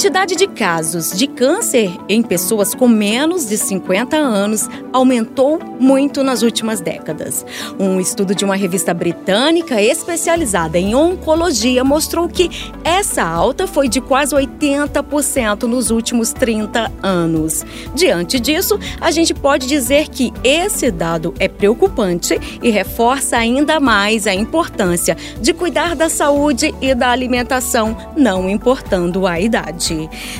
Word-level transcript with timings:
Quantidade 0.00 0.34
de 0.34 0.46
casos 0.46 1.12
de 1.12 1.26
câncer 1.26 1.94
em 2.08 2.22
pessoas 2.22 2.74
com 2.74 2.88
menos 2.88 3.46
de 3.46 3.58
50 3.58 4.16
anos 4.16 4.66
aumentou 4.94 5.58
muito 5.78 6.24
nas 6.24 6.40
últimas 6.40 6.80
décadas. 6.80 7.44
Um 7.78 8.00
estudo 8.00 8.34
de 8.34 8.42
uma 8.42 8.56
revista 8.56 8.94
britânica 8.94 9.78
especializada 9.82 10.78
em 10.78 10.94
oncologia 10.94 11.84
mostrou 11.84 12.30
que 12.30 12.50
essa 12.82 13.22
alta 13.22 13.66
foi 13.66 13.90
de 13.90 14.00
quase 14.00 14.34
80% 14.34 15.64
nos 15.64 15.90
últimos 15.90 16.32
30 16.32 16.90
anos. 17.02 17.62
Diante 17.94 18.40
disso, 18.40 18.80
a 19.02 19.10
gente 19.10 19.34
pode 19.34 19.66
dizer 19.66 20.08
que 20.08 20.32
esse 20.42 20.90
dado 20.90 21.34
é 21.38 21.46
preocupante 21.46 22.40
e 22.62 22.70
reforça 22.70 23.36
ainda 23.36 23.78
mais 23.78 24.26
a 24.26 24.32
importância 24.32 25.14
de 25.42 25.52
cuidar 25.52 25.94
da 25.94 26.08
saúde 26.08 26.74
e 26.80 26.94
da 26.94 27.10
alimentação, 27.10 27.94
não 28.16 28.48
importando 28.48 29.26
a 29.26 29.38
idade. 29.38 29.89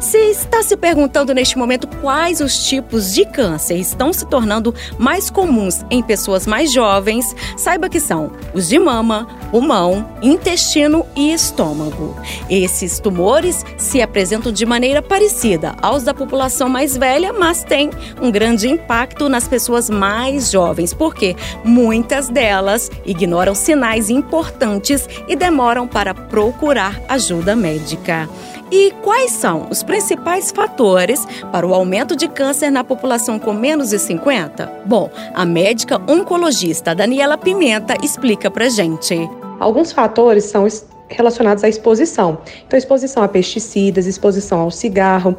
Se 0.00 0.18
está 0.18 0.62
se 0.62 0.76
perguntando 0.76 1.34
neste 1.34 1.56
momento 1.58 1.86
quais 2.00 2.40
os 2.40 2.66
tipos 2.66 3.14
de 3.14 3.24
câncer 3.24 3.76
estão 3.76 4.12
se 4.12 4.26
tornando 4.26 4.74
mais 4.98 5.30
comuns 5.30 5.84
em 5.90 6.02
pessoas 6.02 6.46
mais 6.46 6.72
jovens, 6.72 7.34
saiba 7.56 7.88
que 7.88 8.00
são 8.00 8.32
os 8.54 8.68
de 8.68 8.78
mama, 8.78 9.26
pulmão, 9.50 10.08
intestino 10.22 11.04
e 11.14 11.32
estômago. 11.32 12.16
Esses 12.50 12.98
tumores 12.98 13.64
se 13.76 14.02
apresentam 14.02 14.52
de 14.52 14.66
maneira 14.66 15.00
parecida 15.00 15.74
aos 15.80 16.02
da 16.02 16.14
população 16.14 16.68
mais 16.68 16.96
velha, 16.96 17.32
mas 17.32 17.62
têm 17.62 17.90
um 18.20 18.30
grande 18.30 18.68
impacto 18.68 19.28
nas 19.28 19.46
pessoas 19.46 19.88
mais 19.88 20.50
jovens, 20.50 20.92
porque 20.92 21.36
muitas 21.64 22.28
delas 22.28 22.90
ignoram 23.04 23.54
sinais 23.54 24.10
importantes 24.10 25.08
e 25.28 25.36
demoram 25.36 25.86
para 25.86 26.14
procurar 26.14 27.00
ajuda 27.08 27.54
médica. 27.54 28.28
E 28.70 28.90
quais 29.02 29.30
são 29.30 29.68
os 29.70 29.82
principais 29.82 30.50
fatores 30.50 31.24
para 31.52 31.66
o 31.66 31.72
aumento 31.72 32.16
de 32.16 32.26
câncer 32.26 32.70
na 32.70 32.82
população 32.82 33.38
com 33.38 33.52
menos 33.52 33.90
de 33.90 33.98
50? 33.98 34.70
Bom, 34.84 35.08
a 35.34 35.44
médica 35.44 36.00
oncologista 36.10 36.94
Daniela 36.94 37.38
Pimenta 37.38 37.94
explica 38.02 38.50
pra 38.50 38.68
gente. 38.68 39.16
Alguns 39.60 39.92
fatores 39.92 40.44
são 40.44 40.66
relacionados 41.08 41.62
à 41.62 41.68
exposição. 41.68 42.38
Então, 42.66 42.76
exposição 42.76 43.22
a 43.22 43.28
pesticidas, 43.28 44.06
exposição 44.06 44.60
ao 44.60 44.70
cigarro, 44.70 45.36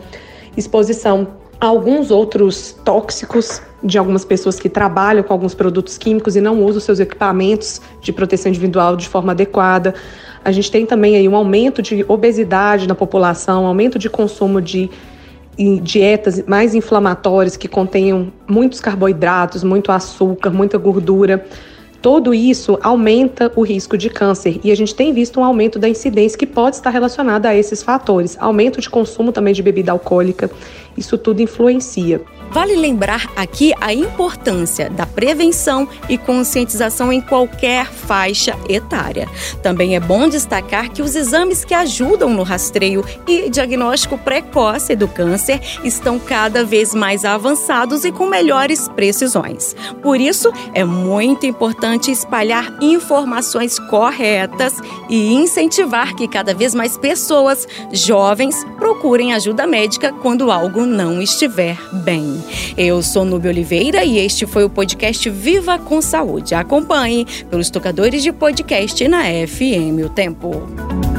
exposição 0.56 1.28
alguns 1.60 2.12
outros 2.12 2.76
tóxicos 2.86 3.62
de 3.84 3.98
algumas 3.98 4.26
pessoas 4.26 4.60
que 4.60 4.70
trabalham 4.70 5.24
com 5.24 5.34
alguns 5.34 5.54
produtos 5.54 5.98
químicos 5.98 6.36
e 6.36 6.42
não 6.42 6.64
usam 6.64 6.80
seus 6.80 7.00
equipamentos 7.00 7.82
de 8.02 8.12
proteção 8.12 8.50
individual 8.50 8.96
de 8.96 9.08
forma 9.08 9.32
adequada. 9.32 9.94
A 10.44 10.52
gente 10.52 10.72
tem 10.72 10.86
também 10.86 11.16
aí 11.16 11.28
um 11.28 11.36
aumento 11.36 11.82
de 11.82 12.06
obesidade 12.08 12.88
na 12.88 12.96
população, 12.96 13.64
um 13.64 13.68
aumento 13.68 14.00
de 14.00 14.10
consumo 14.10 14.62
de 14.62 14.90
dietas 15.82 16.44
mais 16.46 16.76
inflamatórias 16.76 17.58
que 17.58 17.68
contenham 17.68 18.32
muitos 18.48 18.80
carboidratos, 18.80 19.64
muito 19.64 19.92
açúcar, 19.92 20.52
muita 20.52 20.78
gordura. 20.78 21.46
Tudo 22.02 22.34
isso 22.34 22.78
aumenta 22.82 23.52
o 23.56 23.62
risco 23.64 23.98
de 23.98 24.10
câncer 24.10 24.60
e 24.64 24.72
a 24.72 24.76
gente 24.76 24.94
tem 24.94 25.14
visto 25.14 25.40
um 25.40 25.44
aumento 25.44 25.80
da 25.80 25.90
incidência 25.90 26.38
que 26.38 26.46
pode 26.46 26.76
estar 26.76 26.90
relacionada 26.90 27.50
a 27.50 27.56
esses 27.56 27.82
fatores. 27.82 28.38
Aumento 28.40 28.80
de 28.80 28.90
consumo 28.90 29.32
também 29.32 29.54
de 29.54 29.64
bebida 29.64 29.92
alcoólica, 29.92 30.50
isso 30.98 31.18
tudo 31.18 31.42
influencia. 31.42 32.22
Vale 32.50 32.76
lembrar 32.76 33.30
aqui 33.36 33.74
a 33.80 33.94
importância 33.94 34.90
da 34.90 35.06
prevenção 35.06 35.88
e 36.08 36.18
conscientização 36.18 37.12
em 37.12 37.20
qualquer 37.20 37.86
faixa 37.88 38.58
etária. 38.70 39.28
Também 39.62 39.96
é 39.96 40.00
bom 40.00 40.30
destacar 40.30 40.90
que 40.90 41.02
os 41.02 41.16
exames 41.16 41.66
que 41.66 41.74
ajudam 41.74 42.30
no 42.30 42.44
rastreio 42.44 43.04
e 43.28 43.50
diagnóstico 43.50 44.18
precoce 44.18 44.96
do 44.96 45.08
câncer 45.08 45.60
estão 45.84 46.18
cada 46.18 46.64
vez 46.64 46.96
mais 46.96 47.26
avançados 47.26 48.06
e 48.06 48.12
com 48.12 48.26
melhores 48.26 48.88
precisões. 48.88 49.76
Por 50.02 50.20
isso, 50.20 50.52
é 50.74 50.86
muito 50.86 51.46
importante 51.46 51.87
espalhar 51.96 52.78
informações 52.82 53.80
corretas 53.80 54.74
e 55.10 55.34
incentivar 55.34 56.16
que 56.16 56.28
cada 56.28 56.54
vez 56.54 56.74
mais 56.74 56.98
pessoas 56.98 57.68
jovens 57.92 58.64
procurem 58.78 59.34
ajuda 59.34 59.68
médica 59.68 60.12
quando 60.12 60.52
algo 60.52 60.86
não 60.86 61.22
estiver 61.22 61.78
bem. 62.04 62.44
Eu 62.78 63.02
sou 63.02 63.26
Nubia 63.26 63.52
Oliveira 63.52 64.04
e 64.04 64.18
este 64.18 64.46
foi 64.46 64.64
o 64.64 64.70
podcast 64.70 65.30
Viva 65.30 65.78
com 65.80 66.02
Saúde. 66.02 66.56
Acompanhe 66.56 67.26
pelos 67.50 67.70
tocadores 67.70 68.24
de 68.24 68.32
podcast 68.32 69.08
na 69.08 69.24
FM 69.24 70.06
O 70.06 70.10
Tempo. 70.10 71.17